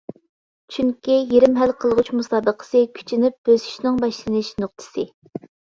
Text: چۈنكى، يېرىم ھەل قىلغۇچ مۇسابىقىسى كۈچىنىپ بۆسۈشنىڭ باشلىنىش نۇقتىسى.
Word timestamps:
چۈنكى، 0.77 1.17
يېرىم 1.33 1.59
ھەل 1.63 1.75
قىلغۇچ 1.85 2.11
مۇسابىقىسى 2.21 2.83
كۈچىنىپ 2.99 3.39
بۆسۈشنىڭ 3.51 4.05
باشلىنىش 4.05 4.55
نۇقتىسى. 4.65 5.11